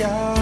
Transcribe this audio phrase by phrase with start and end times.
[0.00, 0.39] นิ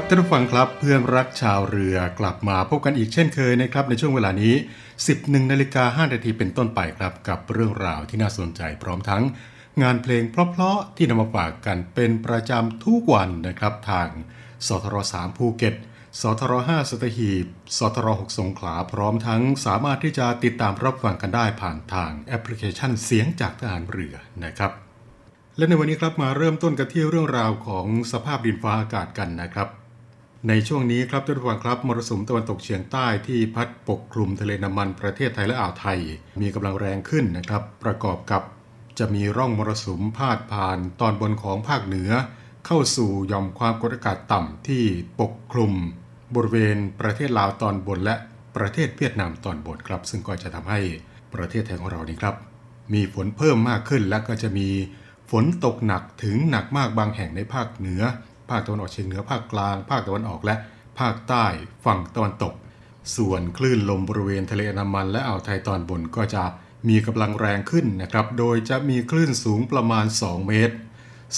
[0.00, 4.54] ครับท่านผู้ฟังครับเพื่อนรักชาวเรือกลับมาพบกันอีกเช่นเคยนะครับในช่วงเวลานี้
[5.02, 9.22] 11นาฬิกา5นาทีเป็นต้นไปครับกับเรื่องราวที่น่าสนใจพร้อมทั้ง
[9.82, 14.08] งานเพลงเพราะๆที่นำมาฝากกันเป็นประจำทุกวันนะครับทาง
[14.66, 15.74] สทร3ภูเก็ต
[16.20, 17.46] สทร5สตหีบ
[17.78, 24.72] สทร6สงขลาพร้อมทั้งสามารถที่จะติดตามรับฟังกันได้ผ่านทางแอปพลิเคชันเสียงจากทหารเรือนะครับ
[25.56, 29.68] และในวันนี้ครับมาเริ่มต้นกันที่เรื่องราวของสภาพดินฟ้าอากาศกันนะครับ
[30.46, 35.98] ในช่วงนี้ครับท่านผู้ฟังครับมรสุมตะวันตกเฉียงใต้ที่พัดปกคลุมทะเลน้ำมันประเทศไทยและอ่าวไทย
[36.40, 38.42] มีกำลังแรงขึ้นนะครับ ประกอบกับ
[38.98, 42.10] จะมีร่องมรสุมพาดผ่านตอนบนของภาคเหนือ
[42.66, 44.82] เข้าสู่ย่อมความกดอากาศต่ำที่
[45.20, 45.72] ปกคลุม
[46.34, 48.14] บริเวณประเทศลาวตอนบนและ
[48.56, 50.80] ประเทศเวียดนามตอนบนครับ ซึ่งก็จะทำให้
[51.34, 52.34] ประเทศไทยของเรานี่ครับ
[52.92, 54.68] มีฝนเพิ่มมากขึ้นและก็จะมี
[55.30, 58.02] ฝนตกหนักถึงหนักมากบางแห่งในภาคเหนือ
[58.50, 60.54] ภาคตะวันออกเฉียงเหนือภาคกลาง ภาคตะวันออกและ
[61.00, 61.46] ภาคใต้
[61.84, 62.54] ฝั่งตะวันตก
[63.16, 66.44] ส่วนคลื่นลมบริเวณทะเลอันดามัน และอ่าวไทยตอนบนก็จะ
[66.88, 70.76] มีกำลังแรงขึ้นนะครับ โดยจะมีคลื่นสูงประมาณ 2 เมตร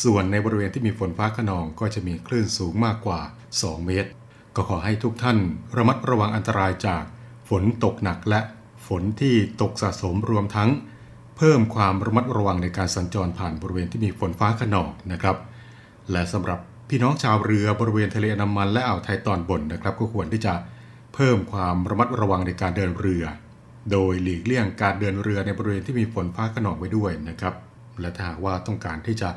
[0.03, 3.21] ส่วนในบริเวณที่มีฝนฟ้าขนองก็จะมีคลื่นสูงมากกว่า
[3.55, 4.11] 2 เมตร
[4.57, 5.39] ก็ขอให้ทุกท่าน
[5.77, 7.03] ระมัดระวังอันตรายจาก
[7.49, 8.41] ฝนตกหนักและ
[8.87, 10.71] ฝนที่ตกสะสมรวมทั้ง
[11.37, 15.37] เพิ่มความระมัดระวังในการสัญจรผ่านบริเวณที่มีฝนฟ้าขนองนะครับ
[16.11, 16.61] และสำหรับ
[16.93, 20.55] พี่น้องชาวเรือบริเวณทะเลอันดามันและอ่าวไทยตอนบนนะครับ ก็ควรที่จะ
[21.15, 23.25] เพิ่มความระมัดระวังในการเดินเรือ
[23.93, 27.55] โดยหลีกเลี่ยงการเดินเรือในบริเวณที่มีฝนฟ้าขนองไว้ด้วยนะครับ
[28.01, 29.29] และถ้าหากว่าต้องการที่จะ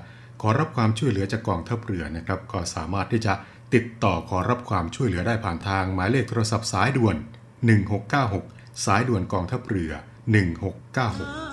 [0.41, 3.33] ขอรับความช่วยเหลือจากกองทัพเรือนะครับ ก็สามารถที่จะ
[3.73, 7.15] ติดต่อขอรับความช่วยเหลือได้ผ่านทางหมายเลขโทรศัพท์สายด่วน
[8.01, 9.91] 1696 สายด่วนกองทัพเรือ
[10.53, 11.52] 1696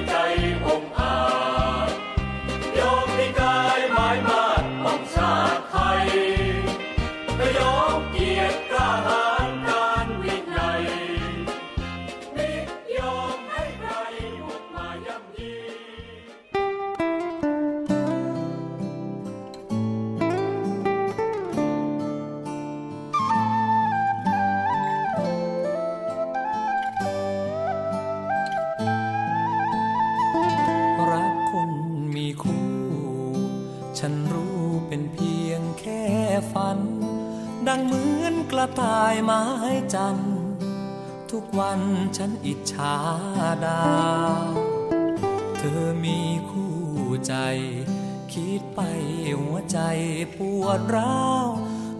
[50.71, 51.47] วดร้าว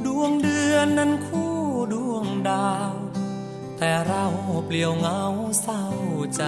[0.06, 1.56] ดวงเดือนนั้นคู่
[1.94, 2.94] ดวงดาว
[3.78, 4.26] แต่เรา
[4.66, 5.24] เปลี่ยวเหงา
[5.62, 5.86] เศร้า
[6.36, 6.44] ใจ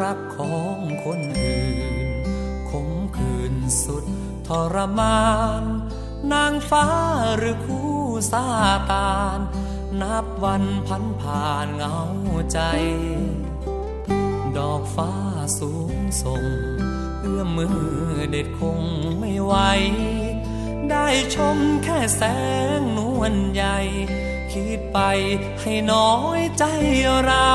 [0.00, 1.72] รักของคนอื่
[2.06, 2.08] น
[2.70, 3.54] คมคืน
[3.84, 4.04] สุด
[4.46, 5.24] ทรมา
[5.62, 5.64] น
[6.32, 6.86] นางฟ้า
[7.36, 7.92] หรือคู่
[8.32, 8.46] ซา
[8.90, 9.38] ตาน
[10.00, 11.98] นับวันพันผ่านเหงา
[12.52, 12.60] ใจ
[14.56, 15.12] ดอกฟ้า
[15.58, 16.44] สูงส่ง
[17.20, 17.82] เอื้อมมือ
[18.30, 18.80] เด็ดคง
[19.18, 19.54] ไม่ไหว
[21.04, 22.22] ได้ชมแค่แส
[22.78, 23.78] งนวลใหญ่
[24.52, 24.98] คิดไป
[25.60, 26.64] ให้น้อยใจ
[27.24, 27.52] เรา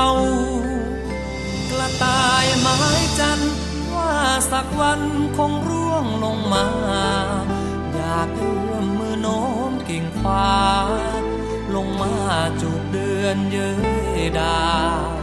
[1.70, 2.78] กระต่ายไม้
[3.18, 3.54] จันทร์
[3.94, 4.14] ว่า
[4.50, 5.00] สักวัน
[5.36, 6.66] คงร่วงลงมา
[7.94, 10.48] อยากเอื้อมมือโน้มกิ่งฟ้า
[11.74, 12.14] ลงมา
[12.60, 13.72] จูบเดือนเย้
[14.20, 14.68] ยดา
[15.12, 15.18] ว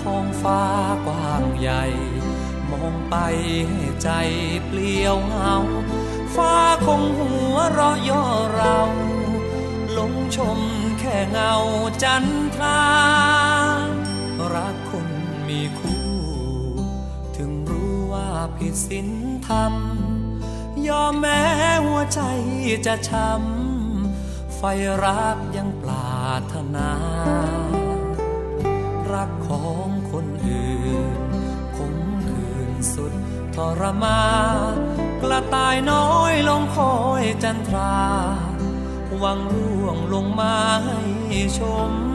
[0.00, 0.62] ท้องฟ้า
[1.06, 1.84] กว้างใหญ่
[2.70, 3.16] มองไป
[3.68, 4.10] ให้ใจ
[4.66, 5.56] เปลี่ยวเหงา
[6.36, 8.24] ฟ้าคงหัวเราะย่อ
[8.54, 8.78] เรา
[9.98, 10.58] ลงชม
[11.00, 11.54] แค่เงา
[12.02, 12.24] จัน
[12.56, 12.82] ทรา
[14.54, 15.08] รักคน
[15.48, 16.08] มีคู่
[17.36, 19.08] ถึงรู้ว่าผิดศีล
[19.48, 19.74] ธรรม
[20.88, 21.42] ยอมแม้
[21.84, 22.20] หัวใจ
[22.86, 24.62] จะช้ำไฟ
[25.04, 26.90] รักยังปรารถนา
[29.12, 31.20] รักของคนอื่น
[31.76, 33.14] คงคืนสุด
[33.56, 34.20] ทรมา
[35.22, 37.96] กระต่ายน้อยลงคอยจันทรา
[39.22, 42.05] วังร่วงลงมาให้ชม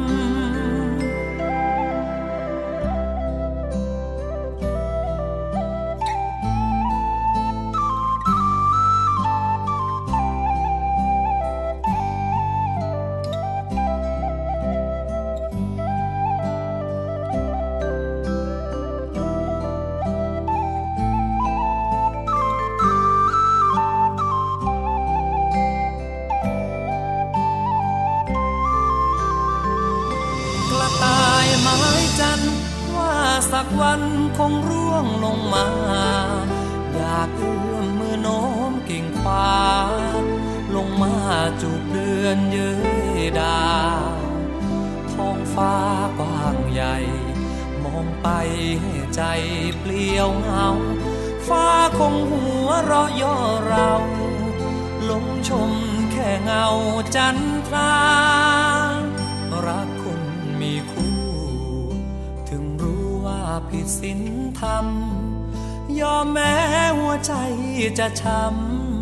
[68.00, 68.42] จะช้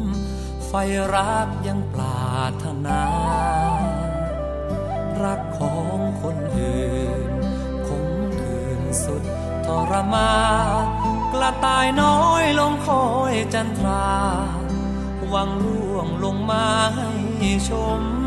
[0.06, 0.72] ำไฟ
[1.16, 3.04] รักยังปรารถนา
[5.24, 7.32] รักของคนอื่น
[7.88, 8.08] คง
[8.40, 9.24] คืนสุด
[9.66, 10.32] ทรมา
[11.34, 14.10] กระต่ายน้อยลงคอยจันทรา
[15.30, 18.19] หวังล่วงลงมาให้ชม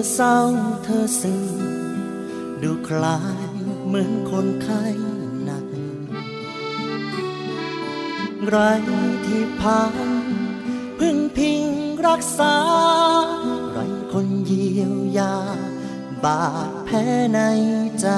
[0.00, 0.36] อเศร้า
[0.84, 1.42] เธอซึ้ง
[2.62, 3.50] ดูคล้าย
[3.86, 4.84] เหมือนคนไข้
[5.44, 5.66] หนัก
[8.46, 8.56] ไร
[9.26, 9.92] ที่พัง
[10.98, 11.66] พึ่งพิง
[12.06, 12.56] รักษา
[13.70, 13.78] ไร
[14.12, 15.34] คนเยียวยา
[16.24, 16.96] บาดแผล
[17.32, 17.40] ใน
[18.00, 18.08] ใจ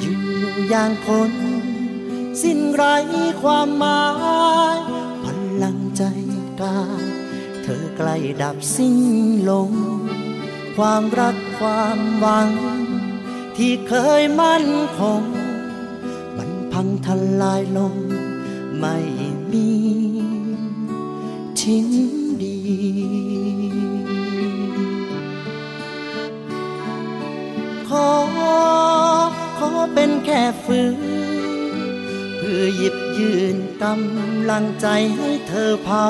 [0.00, 0.20] อยู่
[0.68, 1.32] อย่างคน
[2.42, 2.84] สิ้นไร
[3.42, 4.04] ความหมา
[4.76, 4.78] ย
[5.24, 5.26] พ
[5.62, 6.02] ลังใจ
[6.60, 6.78] กา
[7.62, 8.96] เธอใกล้ดับสิ้น
[9.50, 9.72] ลง
[10.76, 12.50] ความรักความหวัง
[13.56, 14.68] ที่เคยมั่น
[14.98, 15.22] คง
[16.36, 17.08] มันพังท
[17.40, 17.94] ลายลง
[18.78, 18.96] ไม่
[19.52, 19.70] มี
[21.60, 21.88] ชิ้น
[22.42, 22.58] ดี
[27.88, 28.08] ขอ
[29.58, 30.98] ขอเป็นแค่ฝืน
[32.36, 36.06] เพื่อหยิบยืนกำลังใจให้เธอเผา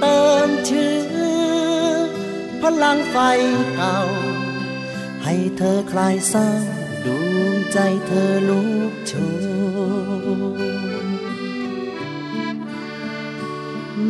[0.00, 0.97] เติมชื้อ
[2.62, 3.16] พลังไฟ
[3.76, 3.98] เก่า
[5.24, 6.48] ให้เธอคลายเศร้า
[7.04, 7.06] ด
[7.38, 9.12] วงใจเธอลุกโช
[11.04, 11.06] น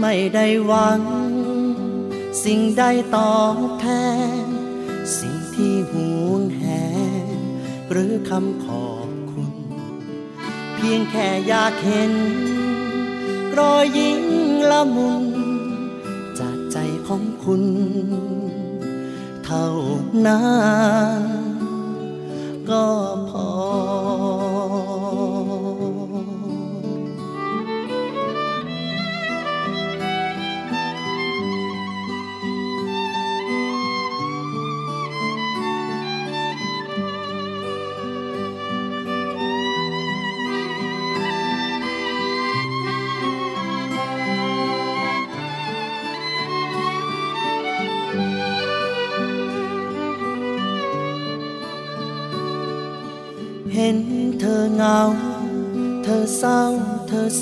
[0.01, 1.03] ไม่ได้หวัง
[2.45, 2.83] สิ่งใด
[3.17, 3.87] ตอบแท
[4.45, 4.47] น
[5.19, 6.63] สิ่งที่ห่วงแห
[7.35, 7.39] น
[7.91, 9.53] หรือคำขอบคุณ
[10.75, 12.13] เพียงแค่อยากเห็น
[13.59, 14.25] รอยยิ้ม
[14.71, 15.25] ละมุน
[16.39, 17.65] จากใจของคุณ
[19.51, 19.71] เท่า
[20.27, 20.47] นั้
[21.21, 21.23] น
[22.71, 22.85] ก็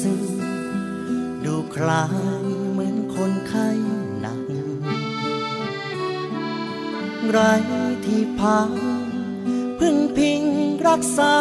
[0.01, 0.23] ซึ้ง
[1.45, 2.05] ดูคล้า
[2.43, 3.69] ยเหมือนคนไข้
[4.21, 4.41] หนัก
[7.31, 7.39] ไร
[8.05, 8.71] ที่พัก
[9.79, 10.43] พึ่งพิง
[10.89, 11.35] รักษา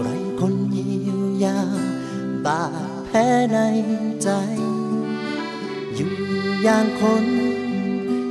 [0.00, 0.08] ไร
[0.40, 1.60] คนเยียวยา
[2.46, 3.16] บาดแผล
[3.52, 3.58] ใน
[4.22, 4.28] ใจ
[5.94, 6.14] อยู่
[6.62, 7.26] อย่างคน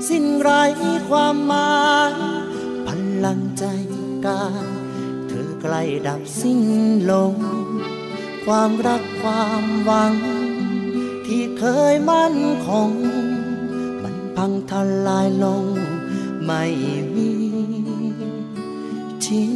[0.09, 0.49] สิ้นไร
[1.09, 1.79] ความหมา
[2.11, 2.13] ย
[2.87, 2.89] พ
[3.25, 3.65] ลังใจ
[4.25, 4.67] กาย
[5.27, 6.61] เธอใกล้ดับสิ้น
[7.11, 7.33] ลง
[8.53, 10.13] ความรักความหวัง
[11.25, 12.37] ที่เคยมั่น
[12.67, 12.89] คง
[14.01, 14.71] มันพังท
[15.07, 15.65] ลายลง
[16.45, 16.63] ไม่
[17.15, 17.31] มี
[19.25, 19.53] ชิ้น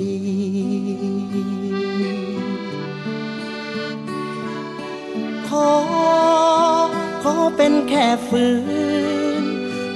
[0.00, 0.18] ดี
[5.48, 5.70] ขอ
[7.22, 8.46] ขอเป็นแค่ฝื
[9.42, 9.44] น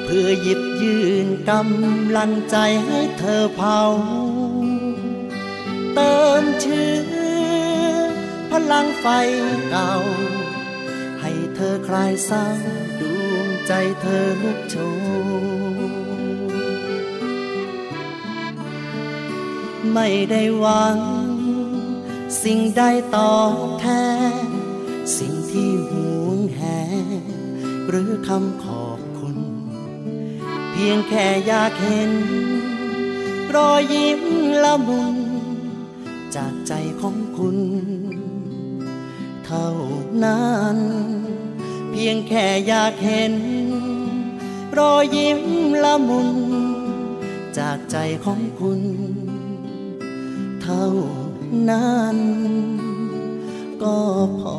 [0.04, 3.80] เพื่อหยิบยืนกำลังใจให้เธอเผา
[5.94, 7.17] เติมเชื้อ
[8.72, 9.06] ลังไฟ
[9.70, 9.92] เก่า
[11.20, 12.46] ให้เธอคลายเศร้า
[13.00, 14.76] ดวงใจเธอลุกโช
[15.82, 15.98] น
[19.94, 20.98] ไม่ได้หวัง
[22.42, 22.82] สิ่งใด
[23.16, 23.86] ตอบแท
[24.44, 24.48] น
[25.18, 26.60] สิ่งที่หวงแห
[27.22, 27.24] น
[27.88, 29.38] หรือคำขอบคุณ
[30.70, 32.12] เพียงแค่อยากเห็น
[33.54, 34.22] รอยยิ้ม
[34.64, 35.16] ละมุน
[36.34, 37.56] จากใจของคุณ
[39.48, 39.70] เท่า
[40.24, 40.78] นั้น
[41.90, 43.34] เพียงแค่อยากเห็น
[44.78, 45.40] รอยยิ้ม
[45.84, 46.30] ละมุน
[47.58, 48.80] จากใจของคุณ
[50.62, 50.86] เท่า
[51.70, 52.16] นั้น
[53.82, 53.98] ก็
[54.40, 54.58] พอ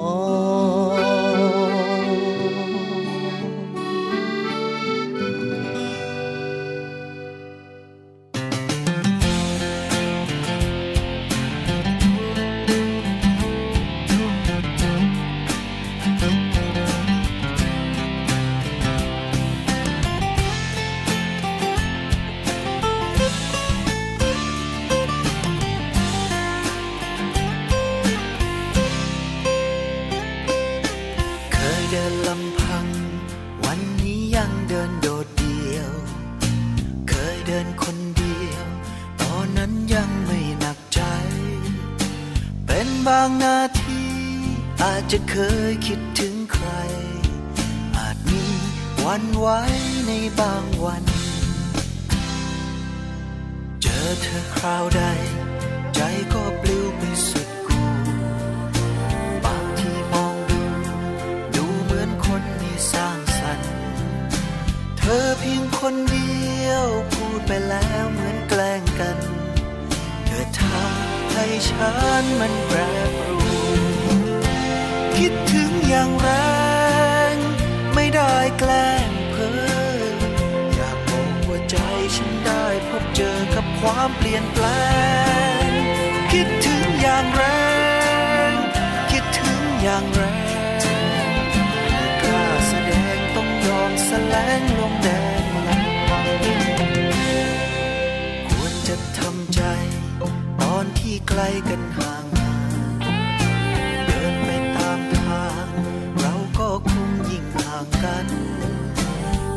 [45.69, 46.67] ยคิดถึงใคร
[47.97, 48.45] อาจมี
[49.05, 49.59] วันไหว้
[50.07, 51.03] ในบางวัน
[53.81, 55.03] เจอเธอคราวใด
[55.95, 56.01] ใจ
[56.33, 57.81] ก็ปลิวไปสุดกู
[59.45, 60.61] บางทีมองดู
[61.55, 63.71] ดูเหมือนคนมีสร้างสรรค์
[64.97, 66.31] เธอเพียงคนเดี
[66.67, 69.17] ยวพูดไปแล้วเหมือนแกล้งกัน
[70.25, 71.91] เธอทำให้ฉั
[72.21, 72.79] นมันแปร
[73.17, 73.38] ปรวน
[75.19, 76.29] คิดถึงอย่างแร
[77.33, 77.35] ง
[77.93, 80.03] ไม่ได้แกล้งเพ้อ
[80.75, 81.75] อยากบอกว่าใจ
[82.15, 84.65] ฉันได้พบเจอกับความเปลี่ยนแปล
[85.65, 85.67] ง
[86.31, 87.43] คิดถึงอย่างแร
[88.49, 88.51] ง
[89.11, 90.35] คิดถึงอย่างแรง
[91.71, 96.27] ไม่กล้าแสดงต้องยอมแสลงลงแดงลำพัง
[98.49, 99.61] ควรจะทำใจ
[100.61, 101.78] ตอนที่ไกลกัน
[108.03, 108.27] กัน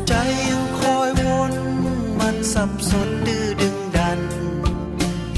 [0.07, 0.13] ใจ
[0.49, 1.53] ยังคอยวน
[2.19, 4.19] มันสับสนดื้อดึงดัน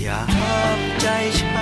[0.02, 1.55] อย่าห้ามใจฉัน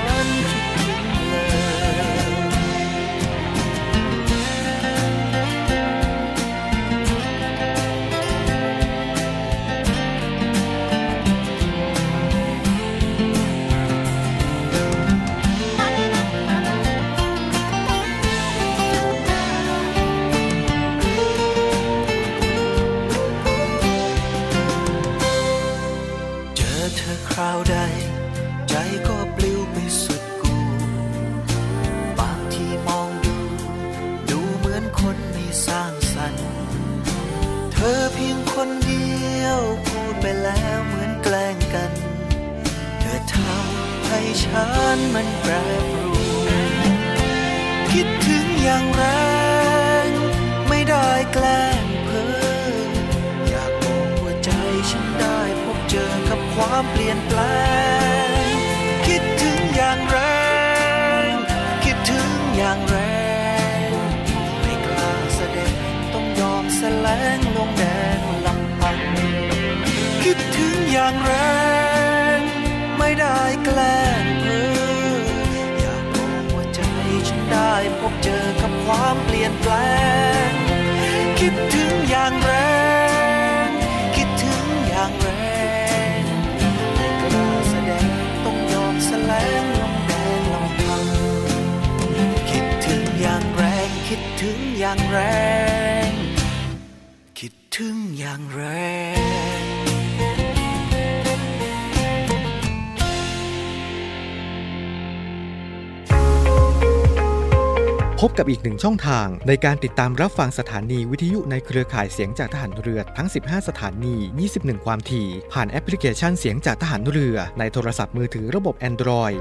[108.73, 114.15] งช่องทางในการติดตามรับฟังสถานีวิทยุในเครือข่ายเสียงจากทหารเรือทั้ง 15 สถานี
[114.51, 119.37] 21 ความถี่ ผ่านแอปพลิเคชันเสียงจากทหารเรือ ในโทรศัพท์มือถือระบบ Android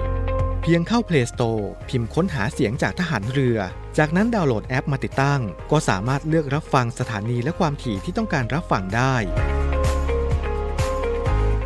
[0.63, 3.59] เพียงเข้า Play Store พิมพ์ค้นหาเสียงจากทหารเรือ
[3.99, 5.41] จากนั้นดาวน์โหลดแอปมาติดตั้ง
[5.71, 9.15] ก็สามารถเลือกรับฟังสถานีและความถี่ที่ต้องการรับฟังได้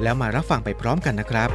[0.02, 1.48] แล้วมารับฟังไปพร้อมกันนะครับ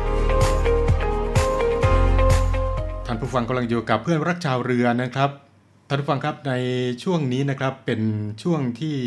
[3.05, 5.50] ท่านผู้ฟังกำลังอยู่กับเพื่อนรักชาวเรือนะครับ
[5.93, 6.53] ท่านผู้ฟังครับใน
[7.03, 8.01] ช่วงนี้นะครับเป็น
[8.43, 8.97] ช่วงที่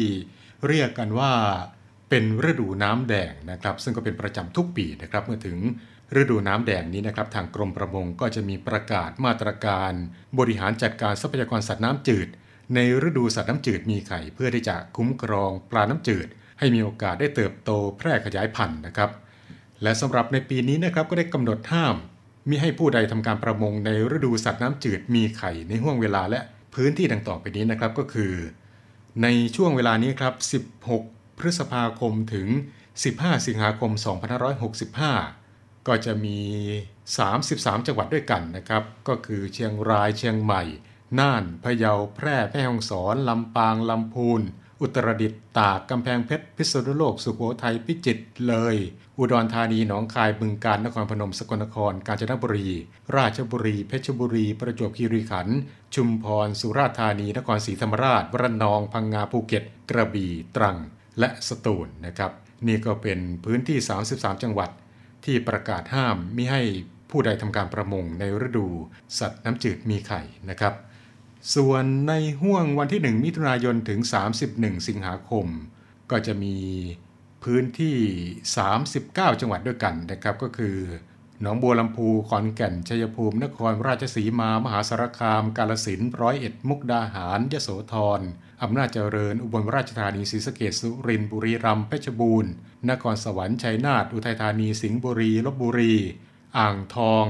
[0.66, 1.32] เรียกกันว่า
[2.10, 5.56] เป็นฤดูน้ำแดงนะครับ ซึ่งก็เป็นประจำทุกปีนะครับเมื่อถึง
[6.20, 9.92] ฤดูน้ำแดงนี้นะครับ ทางกรมประมงก็จะมีประกาศมาตรการ
[10.38, 12.28] บริหารจัดการทรัพยากรสัตว์น้ำจืด
[12.74, 16.26] ในฤดูสัตว์น้ำจืดมีไข่เพื่อที่จะคุ้มครองปลาน้ำจืด
[16.58, 19.10] ให้มีโอกาสได้เติบโตแพร่ขยายพันธุ์นะครับ
[19.82, 21.96] และสำหรับในปีนี้นะครับก็ได้กำหนดห้าม
[22.48, 26.40] มิให้ผู้ใดทำการประมงในฤดูสัตว์น้ำจืดมีไข่ในห่วงเวลาและ
[26.74, 28.34] พื้นที่ดังต่อไปนี้นะครับก็คือ
[29.22, 30.34] ในช่วงเวลานี้ครับ
[30.90, 32.48] 16 พฤษภาคมถึง
[32.96, 33.92] 15 สิงหาคม
[35.08, 36.38] 2565 ก็จะมี
[37.08, 40.62] 33 จังหวัดด้วยกันนะครับ ก็คือเชียงรายเชียงใหม่
[41.18, 44.40] น่านพะเยาแพร่แม่ฮ่องสอนลำปางลำพูน
[44.80, 48.76] อุตรดิตถ์ตากกำแพงเพชรพิษณุโลกสุโขทัยพิจิตรเลย
[49.18, 52.68] อุดรธานีหนองคายบึงกาฬนครพนมสกลนคร กาญจนบุรี
[53.16, 55.58] ราชบุรี เพชรบุรี ประจวบคีรีขันธ์
[55.94, 60.76] ชุมพร สุราษฎร์ธานี นครศรีธรรมราชระนอง พังงาภูเก็ต กระบี่ตรัง
[61.18, 62.32] และสตูลนะครับ
[62.66, 63.78] นี่ก็เป็นพื้นที่
[64.10, 64.70] 33 จังหวัด
[65.24, 66.62] ที่ประกาศห้ามมิให้
[67.10, 68.66] ผู้ใดทำการประมงในฤดู
[69.18, 70.74] สัตว์น้ำจืดมีไข่นะครับ
[71.54, 74.00] ส่วนในห่วงวันที่ 1 มิถุนายนถึง
[74.44, 75.46] 31 สิงหาคม
[76.10, 76.56] ก็จะมี
[77.44, 77.98] พื้นที่
[78.68, 80.78] 39 จังหวัดด้วยกันนะครับก็คือ
[81.42, 88.20] หนองบัวลำพูขอนแก่นชัยภูมินครราชสีมามหาสารคาม กาฬสินร้อยเอ็ดมุกดาหารยโสธร
[88.62, 92.52] อำนาจเจริญ อุบลราชธานีศรีสะเกษสุรินทร์บุรีรัมย์เพชรบูรณ์
[92.90, 95.94] นครสวรรค์ชัยนาทอุทัยธานีสิงห์บุรีลบบุรี
[96.58, 97.26] อ่างทอง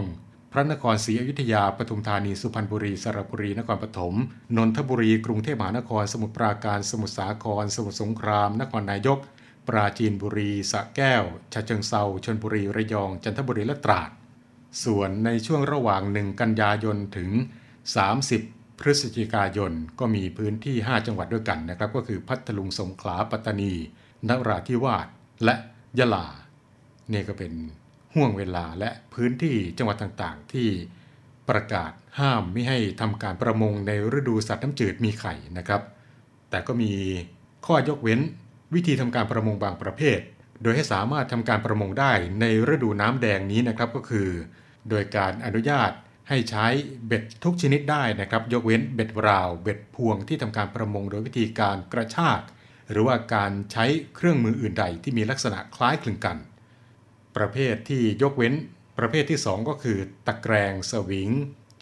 [0.52, 4.14] พระนครศรีอยุธยาปทุมธานีสุพรรณบุรีสระบุรีนครปฐม
[4.56, 9.18] นนทบุรี กรุงเทพมหานคร สมุทรปราการสมุทรสาคร สมุทรสงคราม นครนายก
[9.68, 14.10] ปราจีนบุรีสะแก้วฉะเชิงเซาชลบุรีระยองจันทบุรีและตราด
[14.84, 17.30] ส่วนในช่วงระหว่าง 1 กันยายนถึง
[18.04, 23.72] 30 พฤศจิกายนก็มีพื้นที่ 5 จังหวัดด้วยกันนะครับ ก็คือพัทลุงสงขลาปัตตานี
[24.28, 25.06] นราธิวาส
[25.44, 25.54] และ
[25.98, 26.26] ยะลา
[27.12, 27.52] นี่ก็เป็น
[28.14, 30.68] ห่วงเวลาและพื้นที่จังหวัดต่างๆ ที่
[31.48, 35.82] ประกาศห้ามไม่ให้ทำการประมงในฤดูสัตว์น้ำจืดมีไข่นะครับ
[36.50, 36.92] แต่ก็มี
[37.66, 38.20] ข้อยกเว้น
[38.74, 40.20] วิธีทำการประมงบางประเภท
[40.62, 44.28] โดยให้สามารถทำการประมงได้ในฤดูน้ำแดงนี้นะครับก็คือ
[44.90, 45.90] โดยการอนุญาต
[46.28, 46.66] ให้ใช้
[47.06, 52.40] เบ็ดทุกชนิดได้นะครับ ยกเว้นเบ็ดราว เบ็ดพวงที่ทำการประมงโดยวิธีการกระชาก
[52.90, 56.38] หรือว่าการใช้เครื่องมืออื่นใดที่มีลักษณะคล้ายคลึงกัน
[57.36, 58.54] ประเภทที่ยกเว้น
[58.98, 61.30] ประเภทที่ 2 ก็คือตะแกรงสวิง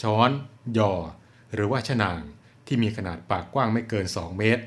[0.03, 0.31] ช้อน
[0.79, 0.93] ยอ
[1.55, 2.21] หรือว่าชนาง
[2.67, 4.65] ที่มีขนาดปากกว้างไม่เกิน 2 เมตร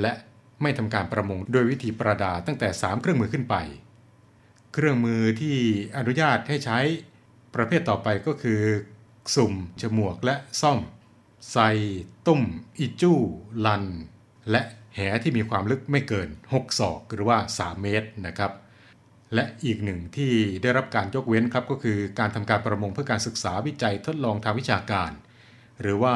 [0.00, 0.12] และ
[0.62, 3.56] ไม่ทำการประมงด้วยวิธีประดาตั้งแต่ 3 เครื่องมือขึ้นไป
[4.72, 5.56] เครื่องมือที่
[5.96, 6.78] อนุญาตให้ใช้
[7.54, 8.60] ประเภทต่อไปก็คือ
[9.34, 10.78] สุ่มจมวกและซ่อม
[11.50, 11.56] ไซ
[12.26, 12.42] ตุ้ม
[12.78, 13.20] อิจู้
[13.66, 13.84] ลัน
[14.50, 14.62] และ
[14.94, 18.52] แหที่มีความลึกไม่เกิน 6 ศอกหรือว่า 3 เมตรนะครับ
[19.34, 25.10] และอีกหนึ่งที่ได้รับการยกเว้นครับก็คือการทำการประมงเพื่อการศึกษาวิจัยทดลองทางวิชาการ
[25.80, 26.14] หรือว่า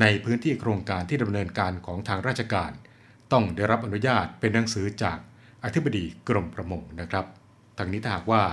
[0.00, 2.72] ในพื้นที่โครงการที่ดำเนินการของทางราชการ
[3.32, 5.18] ต้องได้รับอนุญาตเป็นหนังสือจาก
[5.64, 7.26] อธิบดีกรมประมงนะครับ
[7.78, 8.44] ทั้งนี้ถ้าหากว่า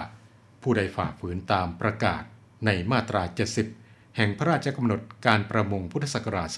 [0.61, 2.23] ผู้ใดฝ่าฝืนตามประกาศ
[2.65, 3.23] ในมาตรา
[3.69, 6.49] 70 แห่งพระราชกำหนดการประมงพุทธศักราช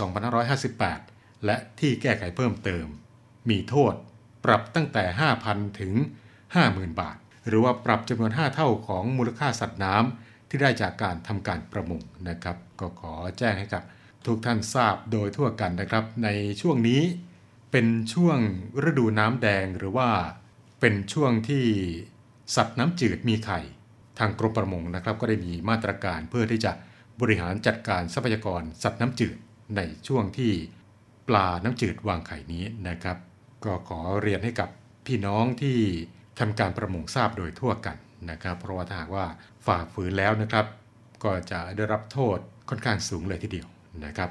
[0.87, 2.85] 2558 และที่แก้ไขเพิ่มเติม
[3.49, 3.93] มีโทษ
[4.45, 5.03] ปรับตั้งแต่
[5.43, 5.93] 5,000 ถึง
[6.45, 13.83] 50,000 บาท หรือว่าปรับจำนวน 5 เท่าของมูลค่าสัตว์น้ำที่ได้จากการทำการประมงนะครับ ก็ขอแจ้งให้กับ
[14.25, 16.29] ทุกท่านทราบโดยทั่วกันนะครับ ใน
[16.61, 17.01] ช่วงนี้
[17.71, 18.37] เป็นช่วง
[18.87, 20.09] ฤดูน้ำแดงหรือว่า
[20.79, 21.65] เป็นช่วงที่
[22.55, 23.59] สัตว์น้ำจืดมีไข่
[24.19, 26.71] ทางกรมประมงนะครับ ก็ได้มีมาตรการเพื่อที่จะ
[27.21, 29.37] บริหารจัดการทรัพยากรสัตว์น้ำจืด
[29.75, 30.51] ในช่วงที่
[31.27, 33.17] ปลาน้ำจืดวางไข่นี้นะครับ
[33.65, 34.69] ก็ขอเรียนให้กับ
[35.07, 35.77] พี่น้องที่
[36.39, 37.97] ทำการประมงทราบโดยทั่วกัน
[38.29, 39.25] นะครับ เพราะว่าถ้าหากว่า
[39.65, 40.65] ฝ่าฝืนแล้วนะครับ
[41.23, 42.37] ก็จะได้รับโทษ
[42.69, 43.67] ค่อนข้างสูงเลยทีเดียว
[44.05, 44.29] นะครับ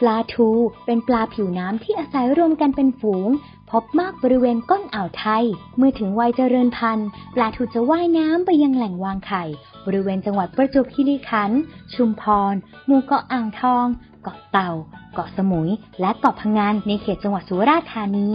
[0.00, 0.48] ปลาทู
[0.86, 3.28] เป็นปลาผิวน้ำที่อาศัยรวมกันเป็นฝูง
[3.70, 5.44] พบมากบริเวณก้นอ่าวไทย
[5.76, 9.44] เมื่อถึงวัยเจริญพันธุ์ปลาทูจะว่ายน้ำไปยังแหล่งวางไข่
[9.86, 11.60] บริเวณจังหวัดประจวบคีรีขันธ์
[11.94, 12.54] ชุมพร
[12.86, 13.86] หมู่เกาะอ่างทอง
[14.22, 14.70] เกาะเต่า
[15.14, 18.28] เกาะสมุย และเกาะพังงานในเขตจังหวัดสุราษฎร์ธานี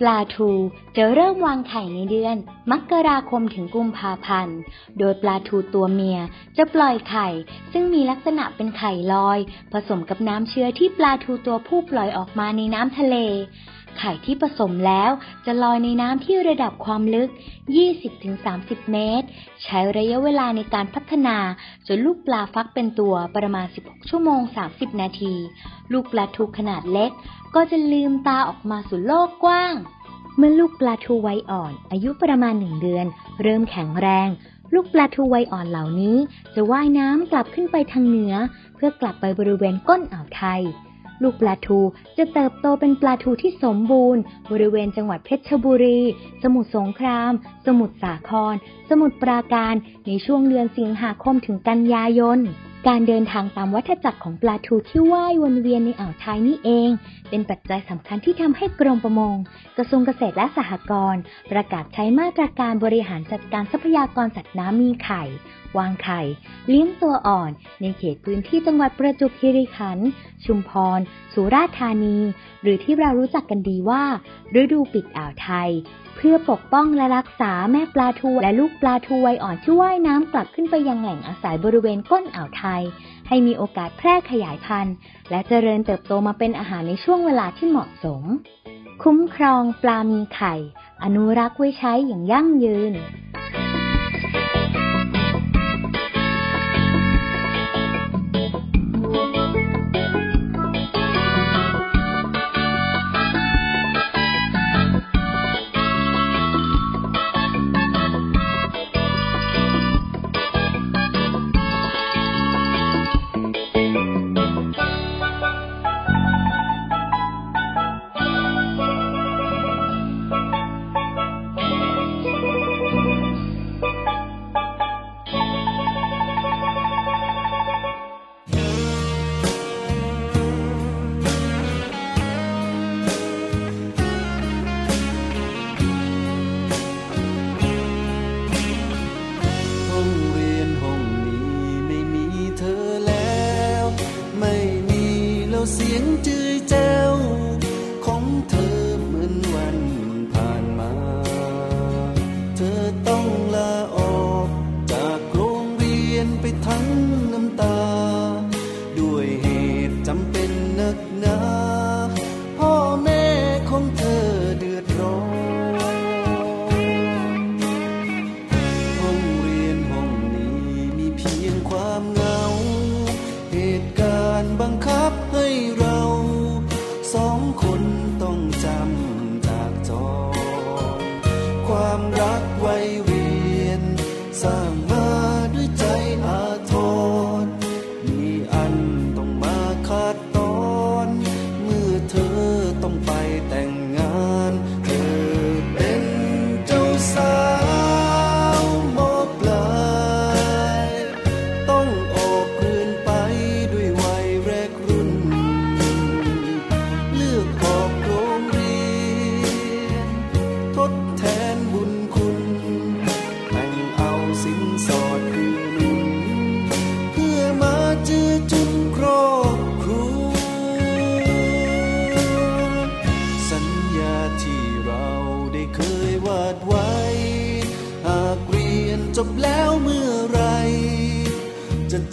[0.00, 0.50] ปลาทู
[0.96, 2.36] จะเริ่มวางไข่ในเดือน
[2.70, 4.58] มกราคมถึงกุมภาพันธ์
[4.98, 6.18] โดยปลาทูตัวเมีย
[6.56, 7.28] จะปล่อยไข่
[7.72, 9.38] ซึ่งมีลักษณะเป็นไข่ลอย
[9.72, 13.16] ผสมกับน้ำเชื้อที่ปลาทูตัวผู้ปล่อยออกมาในน้ำทะเล
[13.98, 15.10] ไข่ที่ผสมแล้ว
[15.46, 17.30] จะลอยในน้ำที่ระดับความลึก
[18.10, 19.26] 20-30 เมตร
[19.62, 21.36] ใช้ระยะเวลาในการพัฒนา
[21.86, 25.34] จนลูกปลาฟักเป็นตัวประมาณ 16 ชั่วโมง 30 นาที
[25.92, 27.10] ลูกปลาทูขนาดเล็ก
[27.54, 29.74] ก็จะลืมตาออกมาสู่โลกกว้าง
[30.36, 33.06] เมื่อลูกปลาทูวัยอ่อน อายุประมาณหนึ่งเดือน
[33.42, 34.28] เริ่มแข็งแรง
[34.74, 36.16] ลูกปลาทูวัยอ่อนเหล่านี้
[36.54, 38.34] จะว่ายน้ำกลับขึ้นไปทางเหนือ
[38.74, 40.62] เพื่อกลับไปบริเวณก้นอ่าวไทย
[41.22, 41.80] ลูกปลาทู
[42.18, 46.00] จะเติบโตเป็นปลาทูที่สมบูรณ์ บริเวณจังหวัดเพชรบุรี
[46.42, 47.32] สมุทรสงคราม
[47.66, 48.54] สมุทรสาคร
[48.90, 49.74] สมุทรปราการ
[50.06, 52.40] ในช่วงเดือนสิงหาคมถึงกันยายน
[52.88, 56.90] การเดินทางตามวัฏจักรของปลาทูที่ว่ายวนเวียนในอ่าวไทยนี่เอง
[57.28, 59.36] เป็นปัจจัยสำคัญที่ทำให้กรมประมง
[59.76, 65.22] กระทรวงเกษตรและสหกรณ์ประกาศใช้มาตรการบริหารจัดการทรัพยากรสัตว์น้ำมีไข่
[65.78, 66.20] วางไข่
[66.68, 70.08] เลี้ยงตัวอ่อน ในเขตพื้นที่จังหวัดประจวบคีรีขันธ์
[70.44, 71.00] ชุมพร
[71.32, 72.18] สุราษฎร์ธานี
[72.62, 74.02] หรือที่เรารู้จักกันดีว่า
[74.60, 75.70] ฤดูปิดอ่าวไทย
[76.16, 82.82] เพื่อปกป้องและรักษาแม่ปลาทูและลูกปลาทูวัยอ่อนที่ว่ายน้ำกลับขึ้นไปยังแหล่งอาศัยบริเวณก้นอ่าวไทย
[83.28, 84.94] ให้มีโอกาสแพร่ขยายพันธุ์
[85.30, 88.22] และเจริญเติบโตมาเป็นอาหารในช่วงเวลาที่เหมาะสม
[89.02, 90.54] คุ้มครองปลามีไข่
[91.04, 92.92] อนุรักษ์ไว้ใช้อย่างยั่งยืน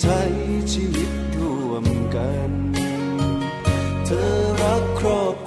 [0.08, 0.24] ช้
[0.74, 2.52] ชีวิตร่วมกัน
[4.06, 4.30] เธอ
[4.62, 5.46] รักครอบ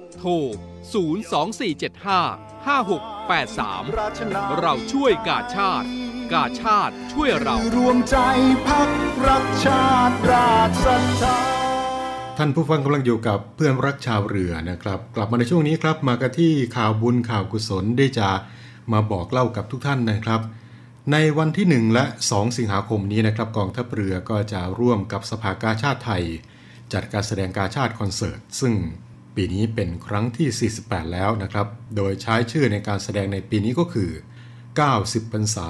[0.21, 0.33] โทร
[1.11, 5.87] 02475 5683 เราช่วยกาชาติ
[6.33, 8.17] กาชาติช่วยเรารวมใจ
[8.67, 8.89] พัก
[9.27, 11.39] รักชาติราชศรัทธา
[12.37, 18.29] ท่านผู้ฟังกำลังอยู่กับเพื่อนรักชาวเรือนะครับ กลับมาในช่วงนี้ครับ มากันที่ข่าวบุญข่าวกุศลได้จะ
[18.93, 20.41] มาบอกเล่ากับทุกท่านนะครับ
[21.11, 26.23] ในวันที่ 1 และ 2 สิงหาคมนี้นะครับกองทัพเรือก็จะร่วมกับสภากาชาติไทย
[26.93, 28.73] จัดการแสดงกาชาติคอนเสิร์ต ซึ่ง
[29.35, 34.11] ปีนี้เป็นครั้งที่ 48 แล้วนะครับ โดยใช้ชื่อในการแสดงในปีนี้ก็คือ
[34.71, 35.69] 90พรรษา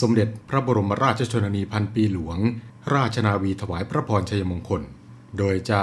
[0.00, 2.38] สมเด็จพระบรมราชชนนีพันปีหลวง
[2.94, 4.82] ราชนาวีถวายพระพรชัยมงคล
[5.38, 5.82] โดยจะ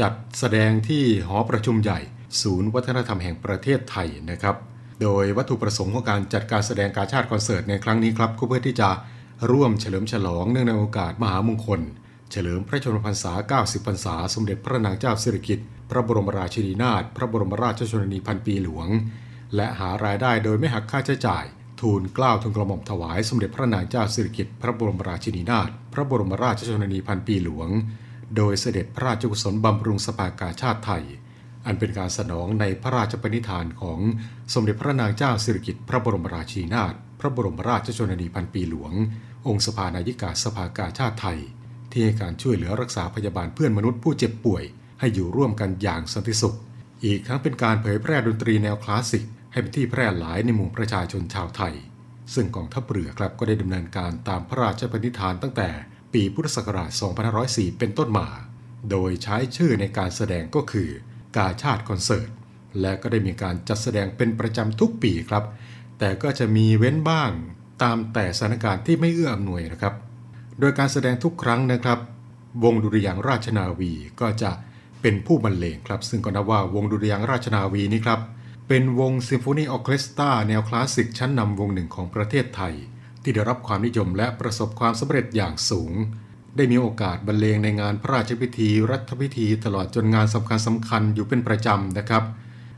[0.00, 2.00] จัดแสดงที่หอประชุมใหญ่
[2.42, 4.56] ศูนย์วัฒนธรรมแห่งประเทศไทยนะครับ
[5.02, 8.90] โดยวัตถุประสงค์ของการจัดการแสดงการชาติคอนเสิร์ตในครั้งนี้ครับก็เพื่อที่จะ
[9.50, 11.80] ร่วมเฉลิมฉลองเนื่องในโอกาสมหามงคล
[12.30, 18.88] เฉลิมพระชนมพรรษา 90 พรรษา สมเด็จพระนางเจ้าสิริกิติ์พระบรมราชินีนาถพระบรมราชชนนีพันปีหลวง
[19.56, 21.44] และหารายได้โดยไม่หักค่าใช้จ่าย
[21.80, 27.68] ทูลกล้าวทูลกระหม่อมถวายสมเด็จพระนางเจ้าสิริกิติ์พระบรมราชินีนาถพระบรมราชชนนีพันปีหลวง
[28.36, 31.04] โดยเสด็จพระราชกุศลบำรุงสภากาชาติไทย
[31.66, 33.98] อันเป็นการสนองในพระราชปณิธานของ
[34.54, 38.92] สมเด็จพระนางเจ้าสิริกิติ์พระบรมราชินีนาถพระบรมราชชนนีพันปีหลวง
[39.46, 41.40] องค์สภานายิกาสภากาชาติไทย
[41.96, 44.64] ที่ให้การช่วยเหลือรักษาพยาบาลเพื่อนมนุษย์ผู้เจ็บป่วย
[45.00, 46.56] ให้อยู่ร่วมกันอย่างสันติสุข
[47.04, 51.74] อีกทั้งเป็นการเผยแพร่ดนตรีแนวคลาสสิก ให้เป็นที่แพร่หลายในหมู่ประชาชนชาวไทย
[52.34, 55.68] ซึ่งกองทัพเรือครับก็ได้ดำเนินการตามพระราชปณิธานตั้งแต่
[56.12, 56.90] ปีพุทธศักราช
[57.34, 58.28] 2504 เป็นต้นมา
[58.90, 60.88] โดยใช้ชื่อในการแสดงก็คือ
[61.36, 62.28] กาชาติคอนเสิร์ต
[62.80, 65.44] และก็ได้มีการจัดแสดงเป็นประจำทุกปีครับ
[65.98, 67.30] แต่ก็จะมีเว้นบ้าง
[67.82, 69.94] ตามแต่สถานการณ์ที่ไม่เอื้ออำนวยนะครับ
[70.60, 71.98] โดยการแสดงทุกครั้งนะครับ
[72.64, 74.50] วงดุริยางราชนาวีก็จะ
[75.00, 78.20] เป็นผู้บรรเลงครับ ซึ่งก็นับว่าวงดุริยางราชนาวีนี้ครับ
[78.68, 82.74] เป็นวงซิมโฟนีออเคสตราแนวคลาสสิกชั้นนำวงหนึ่งของประเทศไทย
[83.22, 85.92] ที่ได้รับความนิยมและประสบความสำเร็จอย่างสูง
[86.56, 92.24] ได้มีโอกาสบรรเลงในงานพระราชพิธี รัฐพิธีตลอดจนงานสำคัญสำคัญอยู่เป็นประจำนะครับ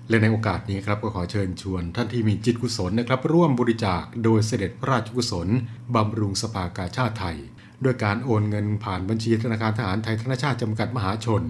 [0.08, 5.48] และในโอกาสนี้ครับก็ขอเชิญชวนท่านที่มีจิตกุศลนะครับ ร่วมบริจาคโดยเสด็จพระราชกุศล
[5.94, 7.38] บำรุงสภากาชาติไทย
[7.84, 11.42] ด้วยการโอนเงินผ่านบัญชีธนาคารทหารไทยธนชาติจำกัดมหาชน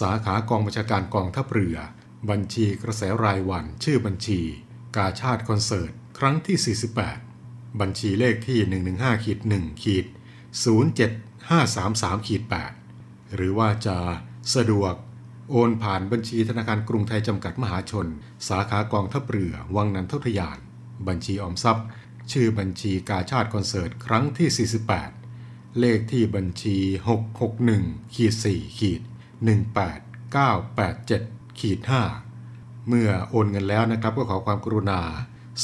[0.00, 1.76] สาขากองบัญชาการกองทัพเรือ
[2.30, 4.40] บัญชีกระแสรายวัน ชื่อบัญชี
[4.96, 6.76] กาชาติคอนเสิร์ต ครั้งที่
[7.30, 8.58] 48 บัญชีเลขที่
[8.94, 10.06] 115ขีด1ขีด
[11.36, 12.42] 07533ขีด
[12.90, 13.96] 8หรือว่าจะ
[14.54, 14.94] สะดวก
[15.50, 18.06] โอนผ่านบัญชีธนาคารกรุงไทยจำกัดมหาชน
[18.48, 20.58] สาขากองทัพเรือ วังนันททยาน
[21.08, 21.86] บัญชีออมทรัพย์
[22.32, 24.68] ชื่อบัญชีกาชาติคอนเสิร์ต ครั้งที่
[24.98, 25.23] 48
[25.80, 26.76] เลขที่บัญชี
[27.40, 29.02] 661ขีด4ขีด
[30.34, 31.78] 18987ขีด
[32.34, 35.00] 5เมื่อโอนเงินแล้วนะครับก็ขอความกรุณา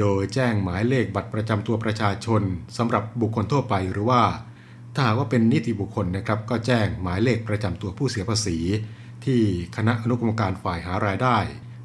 [0.00, 2.42] โดยแจ้งหมายเลขบัตรประจำตัวประชาชน
[2.76, 4.22] สำหรับบุคคลทั่วไปหรือว่า
[4.94, 8.58] ถ้าหากว่าเป็นนิติบุคคลนะครับก็แจ้งหมายเลขประจำตัวผู้เสียภาษี
[9.26, 9.42] ที่
[9.76, 11.38] คณะอนุกรรมการฝ่ายหารายได้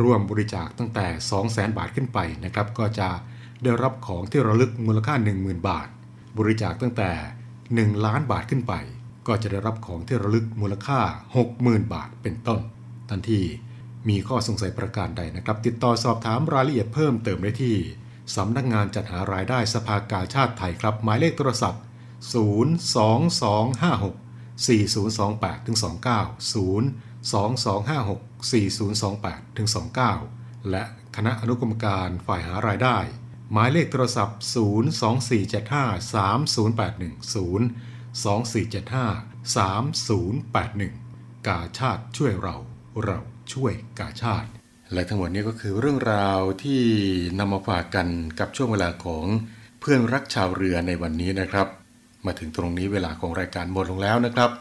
[0.02, 1.06] ร่วมบริจาคตั้งแต่
[1.44, 3.10] 200,000 บาทขึ้นไปนะครับ ก็จะ
[3.64, 5.88] ได้รับของที่ระลึกมูลค่า 10,000 บาท
[6.38, 7.12] บริจาคตั้งแต่
[7.58, 8.74] 1 ล้านบาทขึ้นไป
[9.28, 11.00] ก็จะได้รับของที่ระลึกมูลค่า
[11.46, 12.60] 60,000 บาทเป็นต้น
[13.10, 13.42] ทันที
[14.10, 17.76] มีข้อสงสัยประการใดนะครับ ติดต่อสอบถามรายละเอียดเพิ่มเติมได้ที่
[18.36, 21.82] สำนักงานจัดหารายได้สภากาชาติไทยครับ หมายเลขโทรศัพท์
[22.34, 24.14] 02256
[24.68, 25.86] 4028ถึง29
[26.54, 29.68] 02256 4028ถึง
[30.20, 30.84] 29 และ
[31.16, 32.98] คณะอนุกรรมการฝ่ายหารายได้
[33.52, 34.40] หมายเลขโทรศัพท์
[35.24, 37.16] 02475 3081
[39.54, 42.58] 02475 3081 กาชาติช่วยเรา
[43.04, 43.20] เรา
[43.54, 44.50] ช่วยกาชาติ
[44.94, 46.82] และทั้งหมดนี้ก็คือเรื่องราวที่
[47.40, 48.08] นำมาฝากกัน
[48.40, 49.26] กับช่วงเวลาของ
[49.80, 51.68] เพื่อนรักชาวเรือในวันนี้นะครับ
[52.26, 54.52] มาถึงตรงนี้เวลาของรายการหมดลงแล้วนะครับ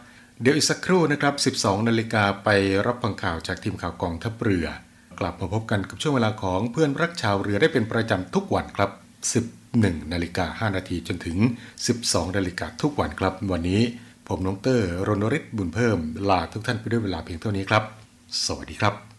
[0.40, 2.48] เดี๋ยวอีกสักครู่นะครับ 12 นาฬิกาไป
[2.86, 4.66] รับฟังข่าวจากทีมข่าวกองทัพเรือ
[5.20, 8.90] กลับมาพบกันกับช่วงเวลาของเพื่อนรักชาวเรือได้เป็นประจำทุกวันครับ
[9.52, 11.36] 11 นาฬิกา 5 นาทีจนถึง
[11.86, 13.82] 12 นาฬิกาทุกวันครับ วันนี้
[14.28, 17.82] ผมน้องเตอร์รณฤทธิ์บุญเพิ่มลาทุกท่านไปด้วยเวลาเพียงเท่านี้ครับ
[18.46, 19.11] สวัสดีครับ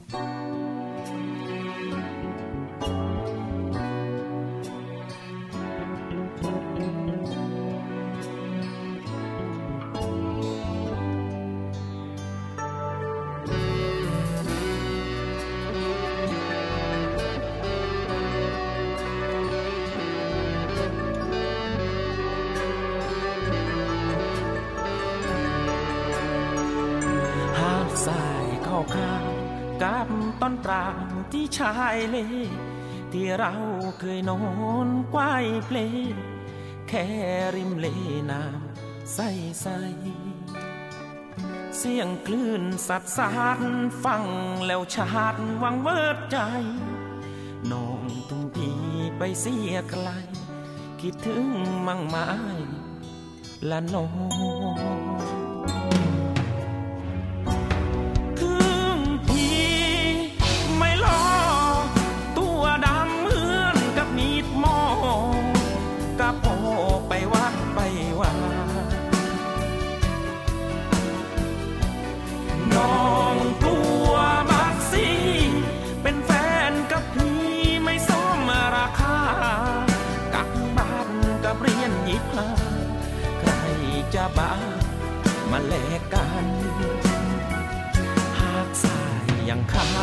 [31.57, 32.17] ชายเล
[33.11, 33.53] ที่เรา
[33.99, 34.41] เคยนอ
[34.85, 35.77] นกวายเพล
[36.87, 37.05] แค่
[37.55, 37.87] ริมเล
[38.31, 39.19] น้ำใส
[39.61, 39.67] ใส
[41.77, 43.61] เสียงคลื่นสัดสาน
[44.03, 44.25] ฟัง
[44.67, 46.37] แล้วชาดวังเวิดใจ
[47.71, 48.69] น้องตุ้งพี
[49.17, 50.09] ไปเสียไกล
[51.01, 51.45] คิดถึง
[51.87, 52.29] มั่งไม้
[53.69, 54.07] ละน้อ
[55.01, 55.02] ง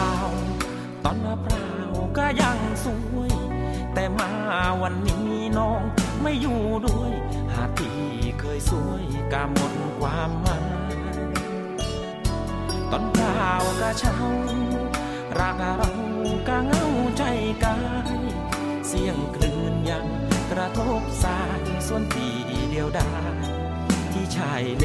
[0.06, 0.28] าว
[1.04, 3.32] ตอนมะพร้าวก็ยังสวย
[3.94, 4.30] แต่มา
[4.82, 5.28] วันนี้
[5.58, 5.82] น้อง
[6.22, 7.12] ไม่อยู่ด้วย
[7.52, 8.00] หาที่
[8.40, 10.64] เคยสวยก็หมดความหมาย
[12.90, 14.16] ตอนเปล่าก็เช่า
[15.38, 15.90] รักเรา
[16.48, 16.86] ก็เงา
[17.16, 17.22] ใจ
[17.64, 17.76] กา
[18.16, 18.20] ย
[18.88, 20.06] เสียงคลื่นยัง
[20.50, 22.34] กระทบสายส่วนที่
[22.70, 23.34] เดียวดาย
[24.12, 24.84] ที่ชายเล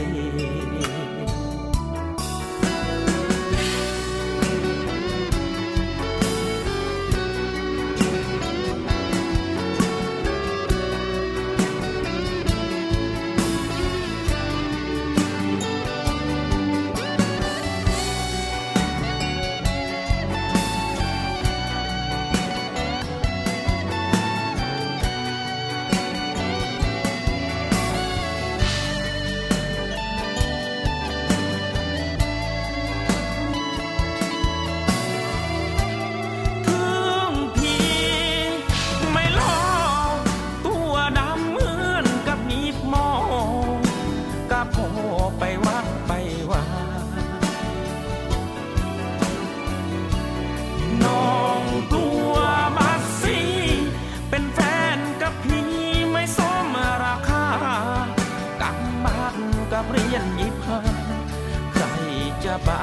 [62.68, 62.82] บา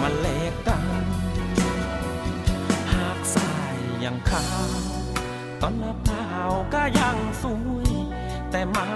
[0.00, 0.84] มาแลกกัน
[2.92, 4.70] หากสายยังขาว
[5.60, 6.24] ตอนมะพร้า
[6.74, 7.88] ก็ยังสวย
[8.50, 8.88] แต่มา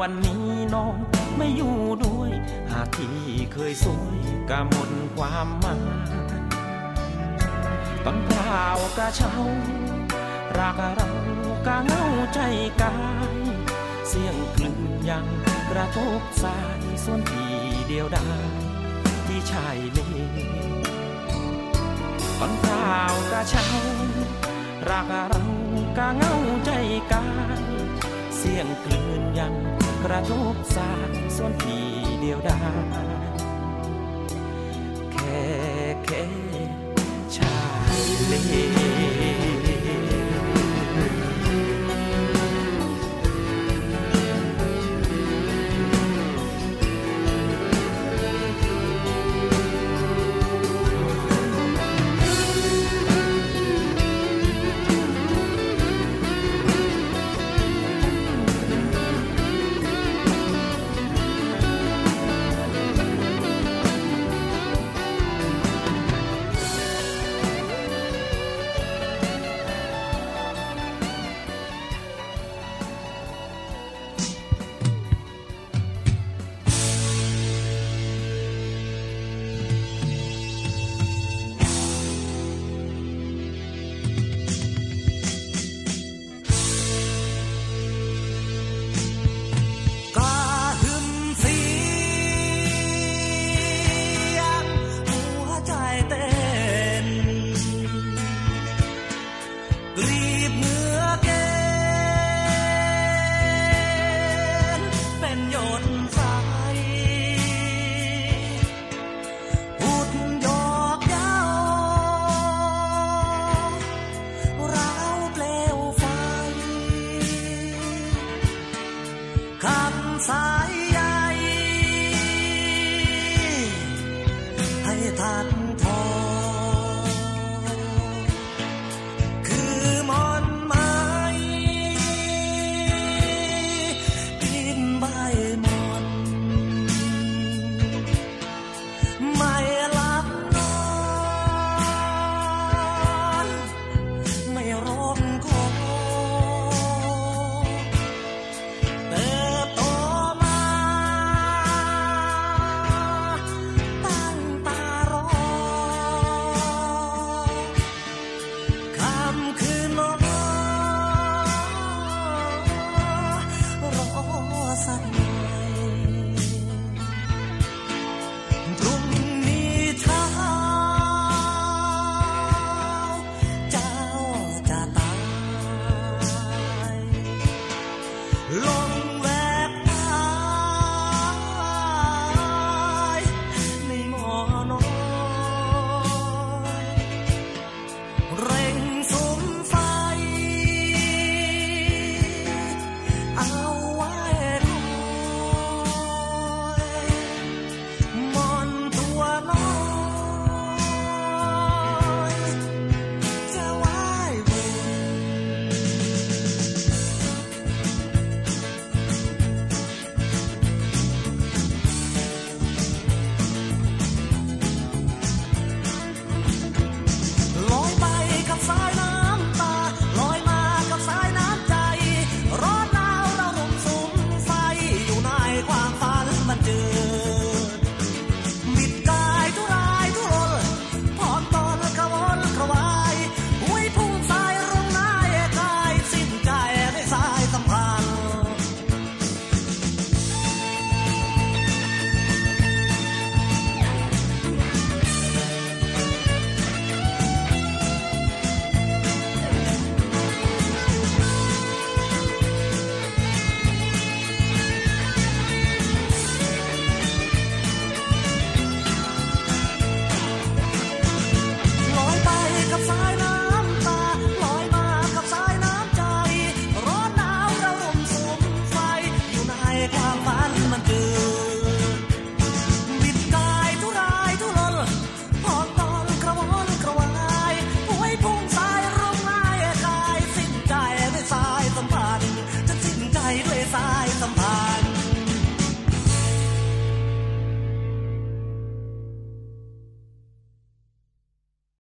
[0.00, 0.96] วันนี้น้อง
[1.36, 2.30] ไม่อยู่ด้วย
[2.72, 3.16] หากที่
[3.52, 4.18] เคยสวย
[4.50, 5.82] ก็หมดความหมาย
[8.04, 8.62] ตอนเปล่า
[8.96, 9.34] กระเช้า
[10.58, 11.10] รักเรา
[11.66, 12.40] กะเงาใจ
[12.82, 12.96] กา
[13.32, 13.36] ย
[14.08, 15.26] เสียงคลื่นยัง
[15.70, 17.52] กระทบสายส่วนที่
[17.88, 18.28] เดียวดา
[18.66, 18.67] ย
[19.50, 19.98] ชายเล
[22.38, 22.96] ตอนเปล่า
[23.30, 23.66] กระเช้า
[24.88, 25.42] รักเรา
[25.96, 26.34] กะเงา
[26.64, 26.70] ใจ
[27.12, 27.26] กา
[27.60, 27.62] ย
[28.36, 29.54] เสียงกลื่นยัง
[30.04, 31.86] กระทบสางส่วนที่
[32.20, 32.60] เดียวดา
[33.04, 33.08] ย
[35.12, 35.42] แค่
[36.04, 36.24] แค่
[37.36, 37.58] ชา
[37.98, 38.32] ยเล